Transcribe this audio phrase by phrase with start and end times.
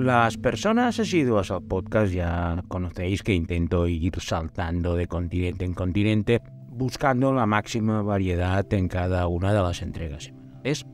[0.00, 6.40] Las personas asiduas al podcast ya conocéis que intento ir saltando de continente en continente
[6.70, 10.86] buscando la máxima variedad en cada una de las entregas semanales.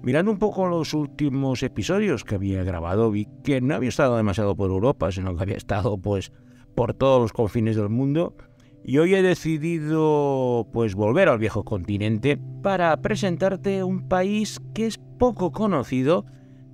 [0.00, 4.56] Mirando un poco los últimos episodios que había grabado, vi que no había estado demasiado
[4.56, 6.32] por Europa, sino que había estado pues
[6.74, 8.34] por todos los confines del mundo.
[8.82, 14.96] Y hoy he decidido pues volver al viejo continente para presentarte un país que es
[15.18, 16.24] poco conocido.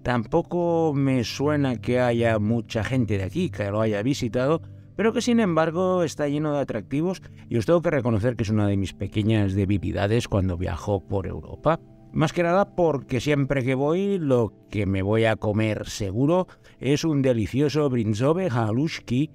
[0.04, 4.60] Tampoco me suena que haya mucha gente de aquí que lo haya visitado,
[4.96, 8.50] pero que sin embargo está lleno de atractivos y os tengo que reconocer que es
[8.50, 11.80] una de mis pequeñas debilidades cuando viajo por Europa.
[12.12, 16.48] Más que nada porque siempre que voy lo que me voy a comer seguro
[16.80, 19.30] es un delicioso brinzove halushki,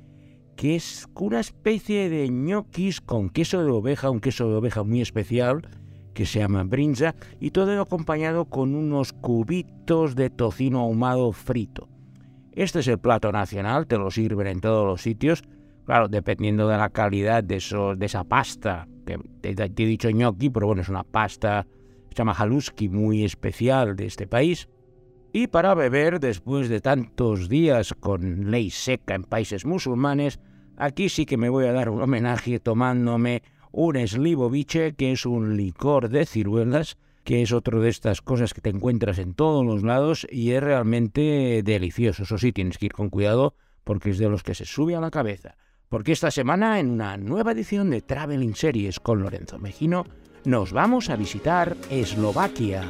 [0.55, 5.01] que es una especie de ñoquis con queso de oveja, un queso de oveja muy
[5.01, 5.67] especial
[6.19, 11.87] que se llama brinza, y todo acompañado con unos cubitos de tocino ahumado frito.
[12.51, 15.43] Este es el plato nacional, te lo sirven en todos los sitios,
[15.85, 17.63] claro, dependiendo de la calidad de,
[17.95, 21.65] de esa pasta, que te, te he dicho ñoqui, pero bueno, es una pasta
[22.09, 24.67] se llama Haluski, muy especial de este país.
[25.31, 30.41] Y para beber, después de tantos días con ley seca en países musulmanes,
[30.75, 33.41] aquí sí que me voy a dar un homenaje tomándome
[33.71, 38.61] un slivovice, que es un licor de ciruelas, que es otro de estas cosas que
[38.61, 42.23] te encuentras en todos los lados y es realmente delicioso.
[42.23, 43.53] Eso sí, tienes que ir con cuidado
[43.83, 45.55] porque es de los que se sube a la cabeza.
[45.89, 50.05] Porque esta semana, en una nueva edición de Traveling Series con Lorenzo Mejino,
[50.45, 52.83] nos vamos a visitar Eslovaquia.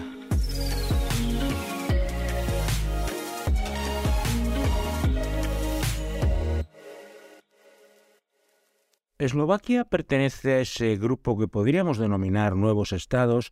[9.19, 13.51] Eslovaquia pertenece a ese grupo que podríamos denominar nuevos estados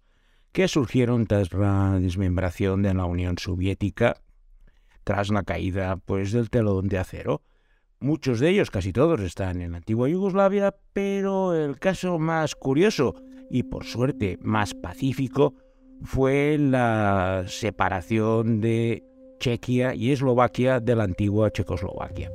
[0.53, 4.15] que surgieron tras la desmembración de la Unión Soviética,
[5.03, 7.41] tras la caída pues del telón de acero.
[7.99, 13.15] Muchos de ellos, casi todos, están en la antigua Yugoslavia, pero el caso más curioso
[13.52, 15.55] y por suerte más pacífico
[16.02, 19.03] fue la separación de
[19.42, 22.31] Chequia y Eslovaquia de la antigua Checoslovaquia.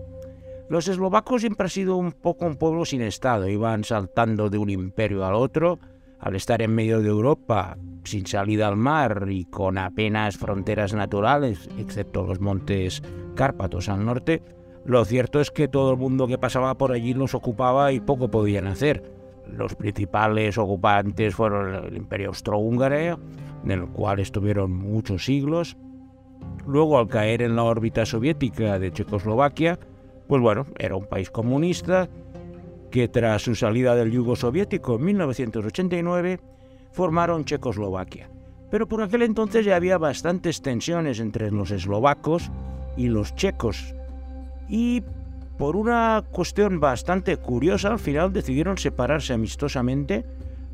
[0.72, 4.70] Los eslovacos siempre han sido un poco un pueblo sin Estado, iban saltando de un
[4.70, 5.78] imperio al otro,
[6.18, 11.68] al estar en medio de Europa, sin salida al mar y con apenas fronteras naturales,
[11.76, 13.02] excepto los montes
[13.34, 14.42] Cárpatos al norte,
[14.86, 18.30] lo cierto es que todo el mundo que pasaba por allí los ocupaba y poco
[18.30, 19.12] podían hacer.
[19.46, 22.96] Los principales ocupantes fueron el Imperio Austrohúngaro,
[23.62, 25.76] en el cual estuvieron muchos siglos.
[26.66, 29.78] Luego, al caer en la órbita soviética de Checoslovaquia,
[30.32, 32.08] pues bueno, era un país comunista
[32.90, 36.40] que tras su salida del yugo soviético en 1989
[36.90, 38.30] formaron Checoslovaquia.
[38.70, 42.50] Pero por aquel entonces ya había bastantes tensiones entre los eslovacos
[42.96, 43.94] y los checos.
[44.70, 45.02] Y
[45.58, 50.24] por una cuestión bastante curiosa, al final decidieron separarse amistosamente.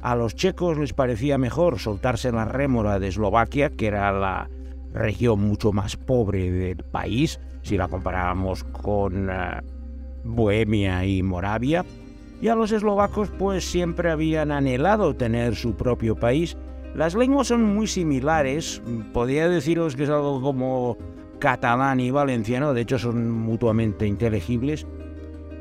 [0.03, 4.49] A los checos les parecía mejor soltarse la rémora de Eslovaquia, que era la
[4.93, 9.61] región mucho más pobre del país, si la comparábamos con eh,
[10.25, 11.85] Bohemia y Moravia.
[12.41, 16.57] Y a los eslovacos pues siempre habían anhelado tener su propio país.
[16.95, 18.81] Las lenguas son muy similares,
[19.13, 20.97] podría deciros que es algo como
[21.39, 24.87] catalán y valenciano, de hecho son mutuamente inteligibles,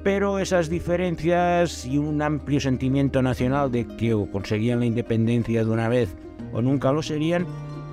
[0.04, 5.70] pero esas diferencias y un amplio sentimiento nacional de que o conseguían la independencia de
[5.70, 6.16] una vez
[6.54, 7.46] o nunca lo serían,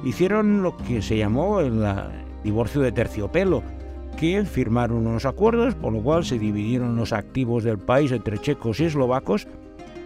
[0.04, 1.82] hicieron lo que se llamó el
[2.44, 3.62] divorcio de terciopelo,
[4.16, 8.80] que firmaron unos acuerdos por lo cual se dividieron los activos del país entre checos
[8.80, 9.46] y eslovacos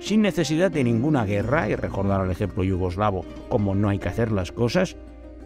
[0.00, 4.30] sin necesidad de ninguna guerra, y recordar el ejemplo yugoslavo como no hay que hacer
[4.30, 4.96] las cosas,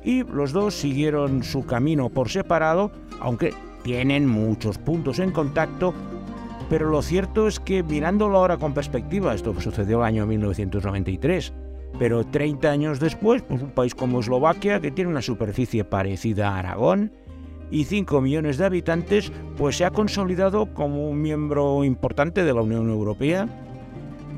[0.05, 2.91] y los dos siguieron su camino por separado,
[3.21, 5.95] aunque tienen muchos puntos en contacto,
[6.69, 11.53] pero lo cierto es que mirándolo ahora con perspectiva, esto sucedió el año 1993,
[11.99, 16.59] pero 30 años después, pues un país como Eslovaquia, que tiene una superficie parecida a
[16.59, 17.13] Aragón
[17.73, 22.61] y 5 millones de habitantes, pues se ha consolidado como un miembro importante de la
[22.61, 23.49] Unión Europea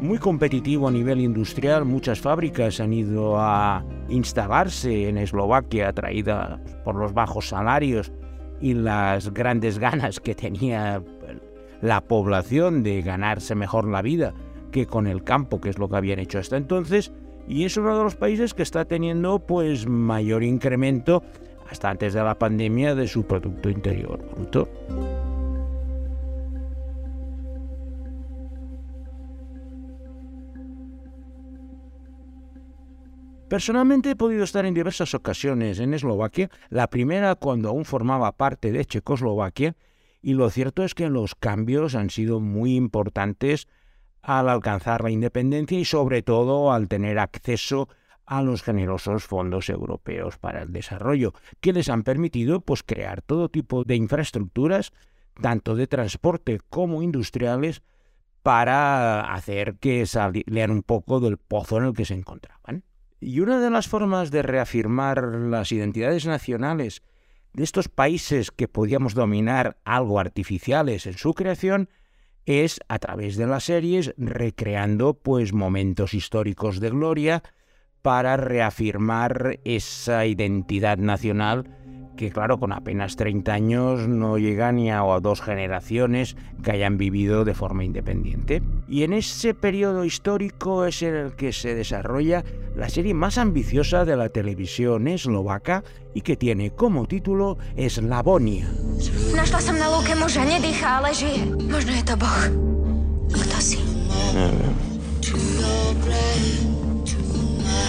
[0.00, 1.84] muy competitivo a nivel industrial.
[1.84, 8.12] Muchas fábricas han ido a instalarse en Eslovaquia, atraídas por los bajos salarios
[8.60, 11.02] y las grandes ganas que tenía
[11.80, 14.32] la población de ganarse mejor la vida
[14.70, 17.12] que con el campo, que es lo que habían hecho hasta entonces.
[17.46, 21.22] Y es uno de los países que está teniendo pues mayor incremento
[21.68, 24.68] hasta antes de la pandemia de su Producto Interior Bruto.
[33.48, 38.72] Personalmente he podido estar en diversas ocasiones en Eslovaquia, la primera cuando aún formaba parte
[38.72, 39.76] de Checoslovaquia,
[40.22, 43.68] y lo cierto es que los cambios han sido muy importantes
[44.22, 50.38] al alcanzar la independencia y sobre todo al tener acceso a los generosos fondos europeos
[50.38, 54.92] para el desarrollo, que les han permitido pues, crear todo tipo de infraestructuras,
[55.40, 57.82] tanto de transporte como industriales,
[58.42, 62.84] para hacer que salieran un poco del pozo en el que se encontraban.
[63.18, 67.02] Y una de las formas de reafirmar las identidades nacionales
[67.54, 71.88] de estos países que podíamos dominar algo artificiales en su creación
[72.44, 77.42] es a través de las series recreando pues momentos históricos de gloria
[78.04, 81.64] para reafirmar esa identidad nacional
[82.18, 87.44] que claro, con apenas 30 años no llega ni a dos generaciones que hayan vivido
[87.44, 88.62] de forma independiente.
[88.86, 92.44] Y en ese periodo histórico es en el que se desarrolla
[92.76, 98.68] la serie más ambiciosa de la televisión eslovaca y que tiene como título Eslavonia.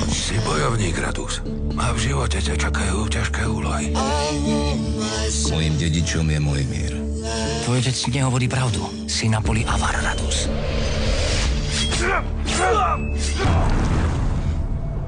[0.10, 0.36] Si?
[0.42, 1.42] Bojovník, Radus.
[1.78, 3.94] A v živote ťa čakajú ťažké úlohy.
[5.52, 6.94] Mojím dedičom je môj mír.
[7.66, 8.86] Tvoj otec nehovorí pravdu.
[9.10, 10.50] Si na poli Avar, Radus.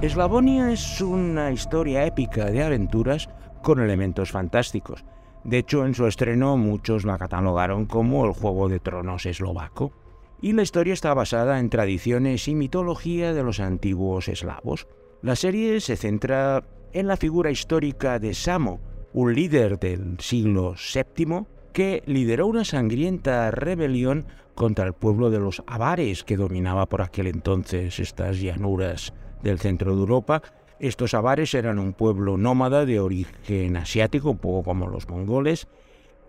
[0.01, 3.29] Eslavonia es una historia épica de aventuras
[3.61, 5.03] con elementos fantásticos.
[5.43, 10.06] De hecho, en su estreno muchos la catalogaron como el Juego de Tronos eslovaco.
[10.41, 14.87] Y la historia está basada en tradiciones y mitología de los antiguos eslavos.
[15.21, 16.63] La serie se centra
[16.93, 18.79] en la figura histórica de Samo,
[19.13, 25.63] un líder del siglo VII que lideró una sangrienta rebelión contra el pueblo de los
[25.67, 30.41] avares que dominaba por aquel entonces estas llanuras del centro de Europa.
[30.79, 35.67] Estos avares eran un pueblo nómada de origen asiático, un poco como los mongoles,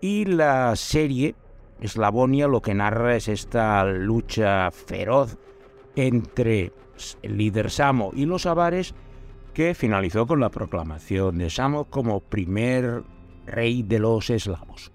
[0.01, 1.35] y la serie
[1.81, 5.37] Eslavonia lo que narra es esta lucha feroz
[5.97, 6.73] entre
[7.23, 8.95] el líder Samo y los avares
[9.55, 13.03] que finalizó con la proclamación de Samo como primer
[13.47, 14.93] rey de los eslavos.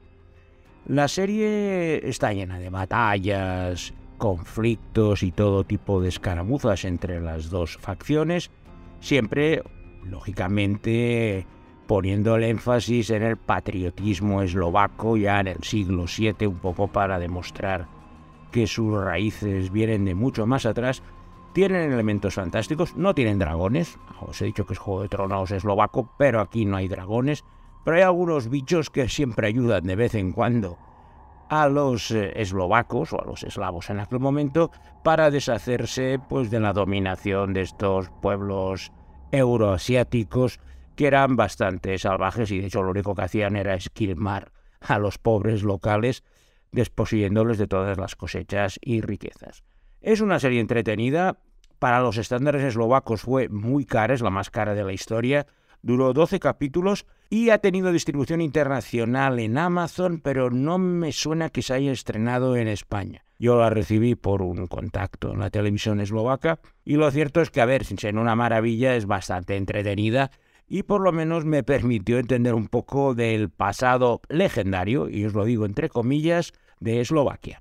[0.86, 7.78] La serie está llena de batallas, conflictos y todo tipo de escaramuzas entre las dos
[7.78, 8.52] facciones,
[9.00, 9.64] siempre,
[10.04, 11.46] lógicamente,
[11.88, 17.20] poniendo el énfasis en el patriotismo eslovaco ya en el siglo VII, un poco para
[17.20, 17.88] demostrar
[18.52, 21.04] que sus raíces vienen de mucho más atrás,
[21.54, 26.10] tienen elementos fantásticos, no tienen dragones, os he dicho que es Juego de Tronos eslovaco,
[26.18, 27.44] pero aquí no hay dragones,
[27.84, 30.78] pero hay algunos bichos que siempre ayudan de vez en cuando
[31.50, 34.72] a los eh, eslovacos o a los eslavos en aquel momento
[35.04, 38.92] para deshacerse pues de la dominación de estos pueblos
[39.32, 40.60] euroasiáticos
[40.96, 45.18] que eran bastante salvajes y de hecho lo único que hacían era esquilmar a los
[45.18, 46.24] pobres locales
[46.72, 49.64] desposeyéndoles de todas las cosechas y riquezas.
[50.02, 51.38] Es una serie entretenida,
[51.80, 55.46] para los estándares eslovacos fue muy cara, es la más cara de la historia,
[55.82, 61.62] duró 12 capítulos y ha tenido distribución internacional en Amazon, pero no me suena que
[61.62, 63.26] se haya estrenado en España.
[63.38, 67.62] Yo la recibí por un contacto en la televisión eslovaca y lo cierto es que,
[67.62, 70.32] a ver, sin ser una maravilla, es bastante entretenida
[70.68, 75.46] y por lo menos me permitió entender un poco del pasado legendario, y os lo
[75.46, 77.60] digo entre comillas, de Eslovaquia.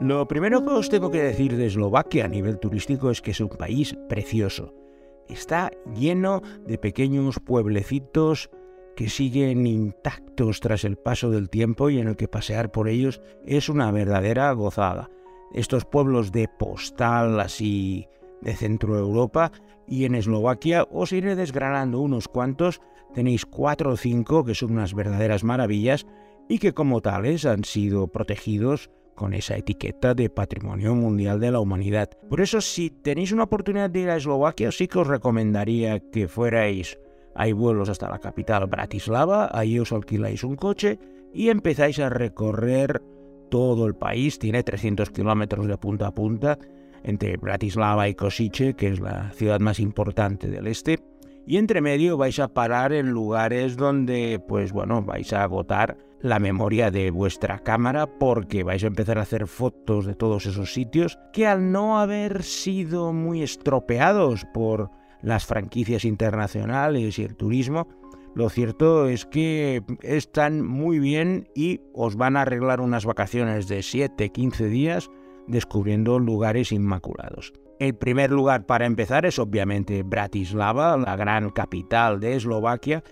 [0.00, 3.40] Lo primero que os tengo que decir de Eslovaquia a nivel turístico es que es
[3.40, 4.81] un país precioso
[5.28, 8.50] está lleno de pequeños pueblecitos
[8.96, 13.20] que siguen intactos tras el paso del tiempo y en el que pasear por ellos
[13.44, 15.10] es una verdadera gozada.
[15.54, 18.06] Estos pueblos de postal así
[18.40, 19.52] de Centro Europa
[19.86, 22.80] y en Eslovaquia os iré desgranando unos cuantos,
[23.14, 26.06] tenéis cuatro o cinco que son unas verdaderas maravillas
[26.48, 31.60] y que como tales han sido protegidos con esa etiqueta de Patrimonio Mundial de la
[31.60, 32.10] Humanidad.
[32.28, 36.28] Por eso, si tenéis una oportunidad de ir a Eslovaquia, sí que os recomendaría que
[36.28, 36.98] fuerais.
[37.34, 40.98] Hay vuelos hasta la capital Bratislava, ahí os alquiláis un coche
[41.32, 43.02] y empezáis a recorrer
[43.50, 44.38] todo el país.
[44.38, 46.58] Tiene 300 kilómetros de punta a punta
[47.04, 50.98] entre Bratislava y Kosice, que es la ciudad más importante del este.
[51.46, 56.38] Y entre medio vais a parar en lugares donde, pues bueno, vais a agotar la
[56.38, 61.18] memoria de vuestra cámara porque vais a empezar a hacer fotos de todos esos sitios
[61.32, 67.88] que al no haber sido muy estropeados por las franquicias internacionales y el turismo,
[68.34, 73.80] lo cierto es que están muy bien y os van a arreglar unas vacaciones de
[73.80, 75.10] 7-15 días
[75.46, 77.52] descubriendo lugares inmaculados.
[77.78, 83.02] El primer lugar para empezar es obviamente Bratislava, la gran capital de Eslovaquia,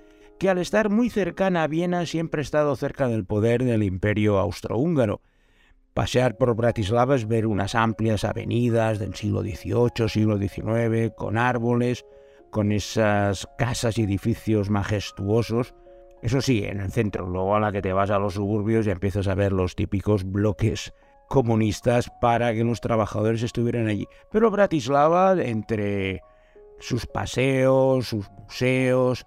[0.40, 4.38] que al estar muy cercana a Viena siempre ha estado cerca del poder del imperio
[4.38, 5.20] austrohúngaro.
[5.92, 12.06] Pasear por Bratislava es ver unas amplias avenidas del siglo XVIII, siglo XIX, con árboles,
[12.50, 15.74] con esas casas y edificios majestuosos.
[16.22, 18.90] Eso sí, en el centro, luego a la que te vas a los suburbios y
[18.90, 20.94] empiezas a ver los típicos bloques
[21.28, 24.08] comunistas para que los trabajadores estuvieran allí.
[24.32, 26.22] Pero Bratislava, entre
[26.78, 29.26] sus paseos, sus museos,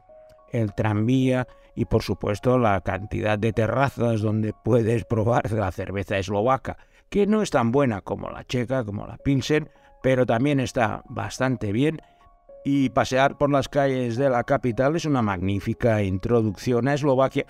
[0.53, 6.77] el tranvía y por supuesto la cantidad de terrazas donde puedes probar la cerveza eslovaca,
[7.09, 9.69] que no es tan buena como la checa, como la Pilsen,
[10.01, 12.01] pero también está bastante bien
[12.63, 17.45] y pasear por las calles de la capital es una magnífica introducción a Eslovaquia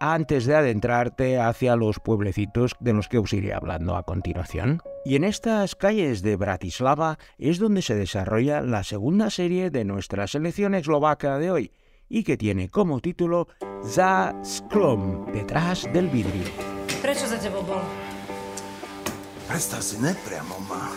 [0.00, 4.80] antes de adentrarte hacia los pueblecitos de los que os iré hablando a continuación.
[5.04, 10.26] Y en estas calles de Bratislava es donde se desarrolla la segunda serie de nuestra
[10.26, 11.72] selección eslovaca de hoy,
[12.14, 13.48] y que tiene como título
[13.82, 16.46] Za Sklom, detrás del vidrio.
[17.02, 17.82] Prečo za tebou bol?
[19.50, 20.94] Predstav si, nepriamo ma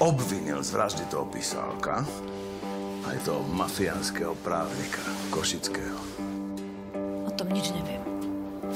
[0.00, 2.00] obvinil z vraždy toho písálka,
[3.04, 6.00] aj toho mafiánskeho právnika Košického.
[7.28, 8.00] O tom nič neviem.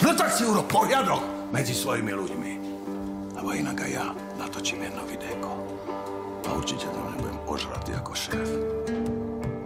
[0.05, 1.25] No tak si urob poriadok
[1.57, 2.53] medzi svojimi ľuďmi.
[3.33, 5.51] Lebo inak aj ja natočím jedno videjko.
[6.45, 8.82] A určite tam nebudem ožratý ako šéf.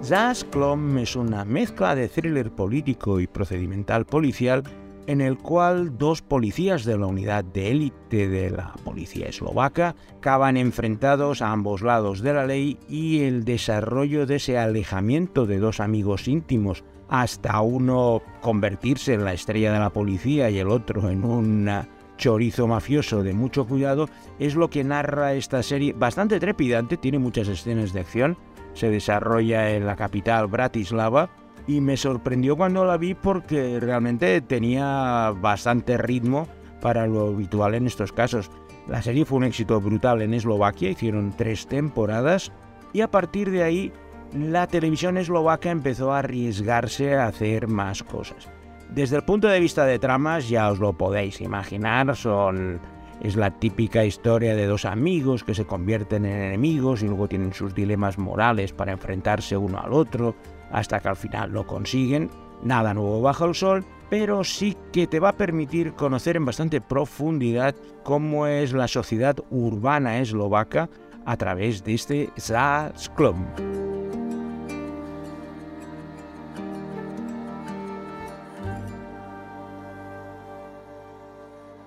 [0.09, 4.63] Jazz Clom es una mezcla de thriller político y procedimental policial
[5.09, 10.57] en el cual dos policías de la unidad de élite de la policía eslovaca acaban
[10.57, 15.81] enfrentados a ambos lados de la ley y el desarrollo de ese alejamiento de dos
[15.81, 21.25] amigos íntimos hasta uno convertirse en la estrella de la policía y el otro en
[21.25, 21.69] un
[22.17, 24.09] chorizo mafioso de mucho cuidado
[24.39, 25.95] es lo que narra esta serie.
[25.95, 28.37] Bastante trepidante, tiene muchas escenas de acción,
[28.77, 31.31] se desarrolla en la capital Bratislava
[31.67, 36.47] y me sorprendió cuando la vi porque realmente tenía bastante ritmo
[36.81, 38.51] para lo habitual en estos casos.
[38.87, 42.53] La serie fue un éxito brutal en Eslovaquia, hicieron tres temporadas
[42.93, 43.93] y a partir de ahí
[44.33, 48.49] la televisión eslovaca empezó a arriesgarse a hacer más cosas.
[48.91, 52.81] Desde el punto de vista de tramas ya os lo podéis imaginar, son
[53.23, 57.53] es la típica historia de dos amigos que se convierten en enemigos y luego tienen
[57.53, 60.35] sus dilemas morales para enfrentarse uno al otro,
[60.71, 62.31] hasta que al final lo consiguen.
[62.63, 66.81] Nada nuevo bajo el sol, pero sí que te va a permitir conocer en bastante
[66.81, 70.89] profundidad cómo es la sociedad urbana eslovaca
[71.25, 73.45] a través de este Zasklom.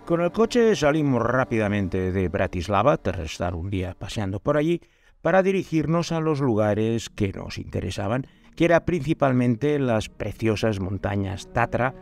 [0.10, 4.82] Con el coche salimos rápidamente de Bratislava tras estar un día paseando por allí
[5.22, 8.26] para dirigirnos a los lugares que nos interesaban
[8.56, 11.94] que era principalmente las preciosas montañas Tatra,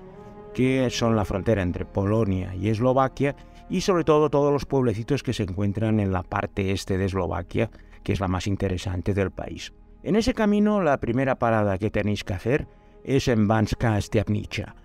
[0.53, 3.35] que son la frontera entre Polonia y Eslovaquia,
[3.69, 7.69] y sobre todo todos los pueblecitos que se encuentran en la parte este de Eslovaquia,
[8.03, 9.73] que es la más interesante del país.
[10.03, 12.69] En ese camino, la primera parada que tenéis que hacer
[13.03, 14.75] es en Banska Stiavnica,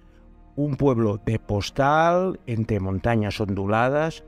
[0.56, 4.24] un pueblo de postal entre montañas onduladas,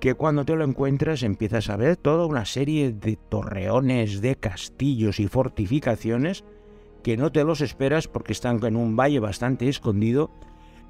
[0.00, 5.20] que cuando te lo encuentras empiezas a ver toda una serie de torreones, de castillos
[5.20, 6.44] y fortificaciones
[7.02, 10.30] que no te los esperas porque están en un valle bastante escondido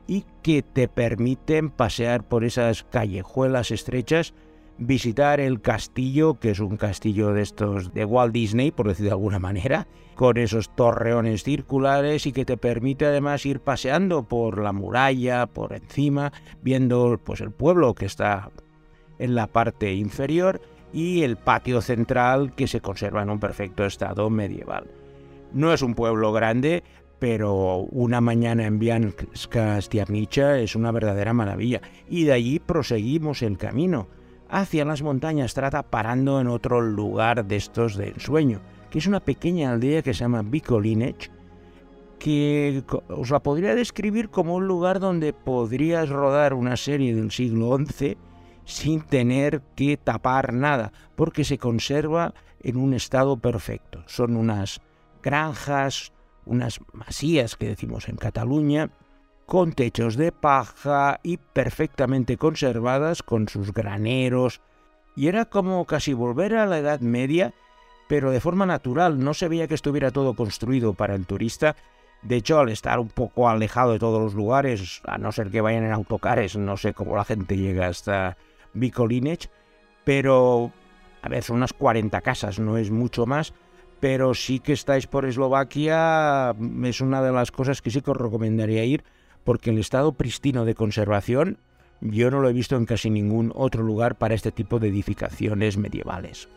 [0.07, 4.35] y que te permiten pasear por esas callejuelas estrechas,
[4.81, 9.13] visitar el castillo, que es un castillo de estos de Walt Disney, por decir de
[9.13, 14.73] alguna manera, con esos torreones circulares y que te permite además ir paseando por la
[14.73, 16.33] muralla, por encima,
[16.63, 18.51] viendo pues el pueblo que está
[19.19, 20.61] en la parte inferior
[20.93, 24.87] y el patio central que se conserva en un perfecto estado medieval.
[25.53, 26.83] No es un pueblo grande,
[27.19, 31.83] pero una mañana en Bianska Stiavnica es una verdadera maravilla.
[32.09, 34.09] Y de allí proseguimos el camino
[34.51, 39.21] hacia las montañas Trata, parando en otro lugar de estos de ensueño, que es una
[39.21, 41.31] pequeña aldea que se llama Bikolinec,
[42.19, 47.77] que os la podría describir como un lugar donde podrías rodar una serie del siglo
[47.79, 48.17] XI
[48.65, 54.05] sin tener que tapar nada, porque se conserva en un estado perfecto.
[54.07, 54.81] Son unas
[55.23, 56.13] granjas,
[56.45, 58.91] unas masías que decimos en Cataluña,
[59.51, 64.61] con techos de paja y perfectamente conservadas con sus graneros.
[65.17, 67.53] Y era como casi volver a la Edad Media
[68.11, 71.77] pero de forma natural, no se veía que estuviera todo construido para el turista.
[72.23, 75.61] De hecho, al estar un poco alejado de todos los lugares, a no ser que
[75.61, 78.37] vayan en autocares, no sé cómo la gente llega hasta
[78.75, 79.49] Vikolinec,
[80.03, 80.73] pero
[81.23, 83.55] a ver, son unas 40 casas, no es mucho más,
[84.01, 86.53] pero sí que estáis por Eslovaquia,
[86.83, 89.05] es una de las cosas que sí que os recomendaría ir,
[89.45, 91.59] porque el estado pristino de conservación
[92.01, 95.77] yo no lo he visto en casi ningún otro lugar para este tipo de edificaciones
[95.77, 96.49] medievales.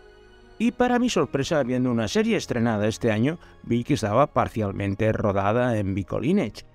[0.58, 5.78] Y para mi sorpresa, viendo una serie estrenada este año, vi que estaba parcialmente rodada
[5.78, 6.66] en Vikolinec.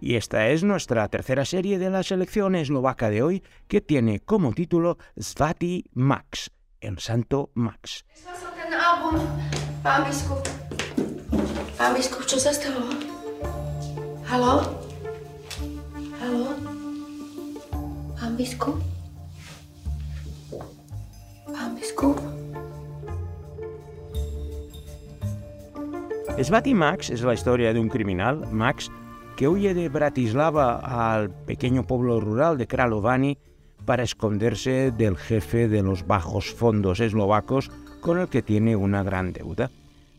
[0.00, 4.52] Y esta es nuestra tercera serie de la selección eslovaca de hoy, que tiene como
[4.52, 8.04] título Svati Max, el Santo Max.
[9.82, 10.04] Pán
[18.42, 18.82] biskup?
[21.46, 22.18] Pán biskup?
[26.42, 28.90] Svati Max es la historia de un criminal, Max,
[29.36, 33.38] que huye de Bratislava al pequeño pueblo rural de Kralovani
[33.84, 39.32] para esconderse del jefe de los bajos fondos eslovacos con el que tiene una gran
[39.32, 39.70] deuda.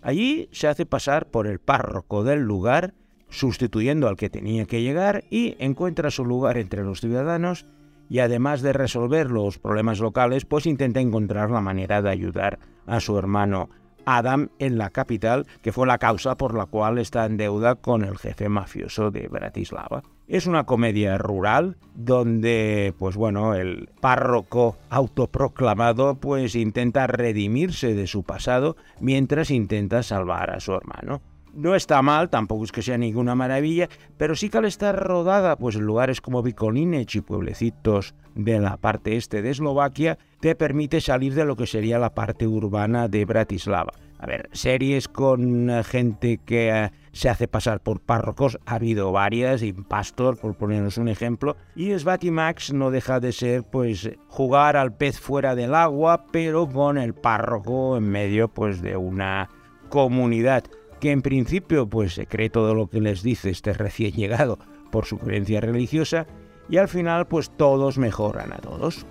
[0.01, 2.93] Allí se hace pasar por el párroco del lugar,
[3.34, 7.66] sustituyendo al que tenía que llegar, y encuentra su lugar entre los ciudadanos
[8.10, 13.00] y además de resolver los problemas locales, pues intenta encontrar la manera de ayudar a
[13.00, 13.70] su hermano
[14.06, 18.04] Adam en la capital, que fue la causa por la cual está en deuda con
[18.04, 20.04] el jefe mafioso de Bratislava.
[20.28, 28.24] Es una comedia rural donde, pues bueno, el párroco autoproclamado pues intenta redimirse de su
[28.24, 31.22] pasado mientras intenta salvar a su hermano.
[31.53, 35.55] No está mal, tampoco es que sea ninguna maravilla, pero sí que al estar rodada
[35.55, 41.00] pues, en lugares como Vikolinec y pueblecitos de la parte este de Eslovaquia, te permite
[41.00, 43.93] salir de lo que sería la parte urbana de Bratislava.
[44.17, 49.62] A ver, series con gente que eh, se hace pasar por párrocos, ha habido varias,
[49.62, 51.91] y Pastor, por ponernos un ejemplo, y
[52.31, 57.13] Max no deja de ser, pues, jugar al pez fuera del agua, pero con el
[57.13, 59.49] párroco en medio, pues, de una
[59.89, 60.63] comunidad
[61.04, 64.58] que en principio pues se cree todo lo que les dice este recién llegado
[64.89, 66.28] por su creencia religiosa
[66.70, 69.06] y al final pues todos mejoran a todos.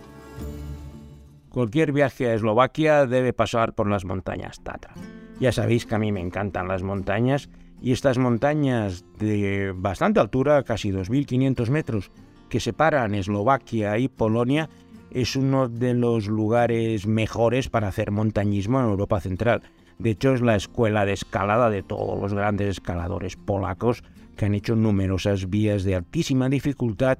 [1.50, 4.94] Cualquier viaje a Eslovaquia debe pasar por las montañas Tatra.
[5.38, 7.50] Ya sabéis que a mí me encantan las montañas
[7.82, 12.10] y estas montañas de bastante altura, casi 2.500 metros,
[12.48, 14.70] que separan Eslovaquia y Polonia,
[15.10, 19.60] es uno de los lugares mejores para hacer montañismo en Europa Central.
[20.02, 24.02] De hecho, es la escuela de escalada de todos los grandes escaladores polacos
[24.36, 27.18] que han hecho numerosas vías de altísima dificultad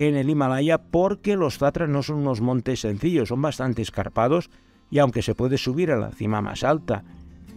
[0.00, 4.50] en el Himalaya porque los Tatras no son unos montes sencillos, son bastante escarpados
[4.90, 7.04] y aunque se puede subir a la cima más alta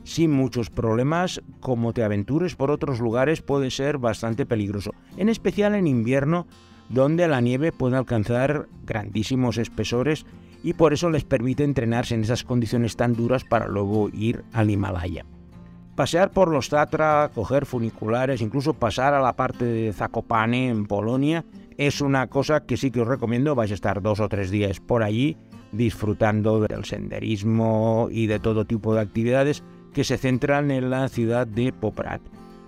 [0.03, 5.73] sin muchos problemas, como te aventures por otros lugares puede ser bastante peligroso, en especial
[5.73, 6.45] en invierno
[6.89, 10.27] donde la nieve puede alcanzar grandísimos espesores
[10.63, 14.69] y por eso les permite entrenarse en esas condiciones tan duras para luego ir al
[14.69, 15.25] Himalaya.
[15.95, 21.45] Pasear por los Tatra, coger funiculares, incluso pasar a la parte de Zakopane en Polonia,
[21.77, 23.55] es una cosa que sí que os recomiendo.
[23.55, 25.37] Vais a estar dos o tres días por allí
[25.71, 31.47] disfrutando del senderismo y de todo tipo de actividades que se centran en la ciudad
[31.47, 32.21] de Poprad.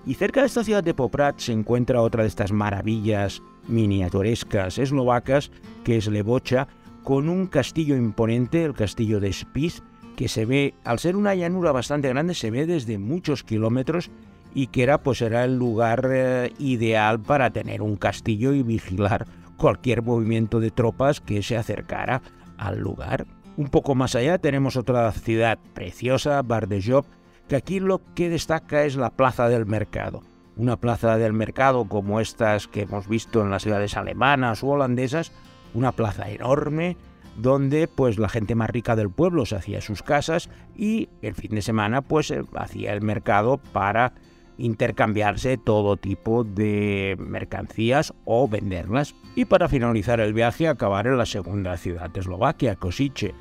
[0.05, 5.51] Y cerca de esta ciudad de Poprad se encuentra otra de estas maravillas miniaturescas eslovacas,
[5.83, 6.67] que es Lebocha,
[7.03, 9.83] con un castillo imponente, el castillo de Spiz,
[10.15, 14.11] que se ve, al ser una llanura bastante grande, se ve desde muchos kilómetros
[14.53, 19.25] y que era, pues era el lugar eh, ideal para tener un castillo y vigilar
[19.57, 22.21] cualquier movimiento de tropas que se acercara
[22.57, 23.25] al lugar.
[23.55, 27.05] Un poco más allá tenemos otra ciudad preciosa, Bardejov,
[27.47, 30.21] que aquí lo que destaca es la plaza del mercado.
[30.55, 35.31] Una plaza del mercado como estas que hemos visto en las ciudades alemanas o holandesas,
[35.73, 36.97] una plaza enorme
[37.37, 41.55] donde pues la gente más rica del pueblo se hacía sus casas y el fin
[41.55, 44.13] de semana pues eh, hacía el mercado para
[44.57, 49.15] intercambiarse todo tipo de mercancías o venderlas.
[49.35, 53.33] Y para finalizar el viaje acabar en la segunda ciudad de Eslovaquia, Kosice,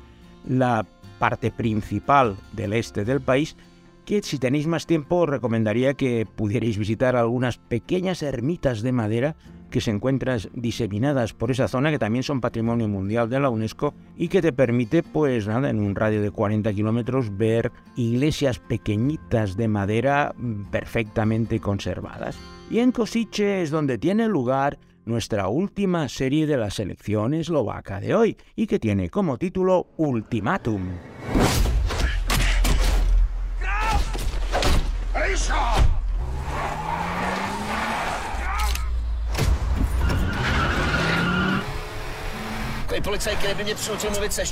[0.47, 0.85] la
[1.19, 3.55] parte principal del este del país
[4.05, 9.35] que si tenéis más tiempo os recomendaría que pudierais visitar algunas pequeñas ermitas de madera
[9.73, 13.95] que se encuentran diseminadas por esa zona que también son patrimonio mundial de la UNESCO
[14.15, 19.57] y que te permite pues nada en un radio de 40 kilómetros ver iglesias pequeñitas
[19.57, 22.37] de madera mm, perfectamente conservadas.
[22.69, 28.13] Y en Kosice es donde tiene lugar nuestra última serie de la selección eslovaca de
[28.13, 30.83] hoy y que tiene como título Ultimatum.
[42.93, 43.01] By
[43.63, 44.43] mě přinutil mluvit se.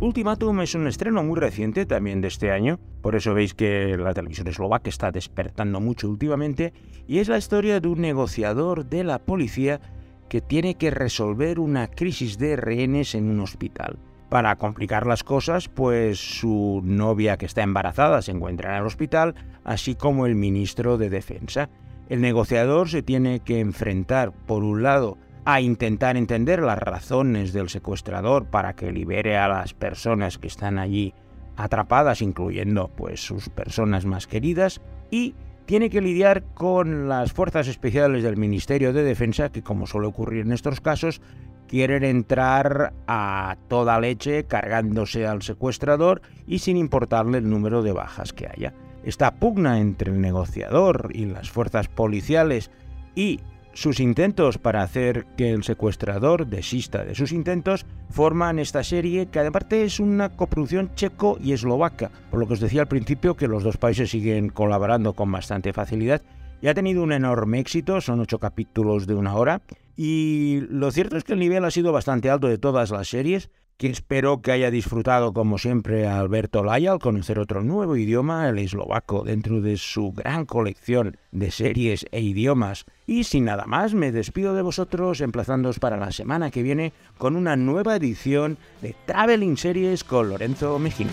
[0.00, 4.12] Ultimatum es un estreno muy reciente también de este año, por eso veis que la
[4.12, 6.72] televisión eslovaca está despertando mucho últimamente,
[7.06, 9.80] y es la historia de un negociador de la policía
[10.28, 14.00] que tiene que resolver una crisis de rehenes en un hospital.
[14.30, 19.36] Para complicar las cosas, pues su novia que está embarazada se encuentra en el hospital,
[19.62, 21.70] así como el ministro de Defensa.
[22.12, 27.70] El negociador se tiene que enfrentar, por un lado, a intentar entender las razones del
[27.70, 31.14] secuestrador para que libere a las personas que están allí
[31.56, 38.22] atrapadas, incluyendo pues sus personas más queridas, y tiene que lidiar con las fuerzas especiales
[38.22, 41.22] del Ministerio de Defensa que, como suele ocurrir en estos casos,
[41.66, 48.34] quieren entrar a toda leche cargándose al secuestrador y sin importarle el número de bajas
[48.34, 48.74] que haya.
[49.04, 52.70] Esta pugna entre el negociador y las fuerzas policiales
[53.14, 53.40] y
[53.74, 59.40] sus intentos para hacer que el secuestrador desista de sus intentos forman esta serie que
[59.40, 63.48] aparte es una coproducción checo y eslovaca, por lo que os decía al principio que
[63.48, 66.22] los dos países siguen colaborando con bastante facilidad
[66.60, 69.62] y ha tenido un enorme éxito, son ocho capítulos de una hora
[69.96, 73.50] y lo cierto es que el nivel ha sido bastante alto de todas las series,
[73.76, 78.48] que espero que haya disfrutado como siempre a Alberto Laya al conocer otro nuevo idioma,
[78.48, 82.84] el eslovaco, dentro de su gran colección de series e idiomas.
[83.06, 87.36] Y sin nada más, me despido de vosotros emplazándoos para la semana que viene con
[87.36, 91.10] una nueva edición de Traveling Series con Lorenzo Mejino.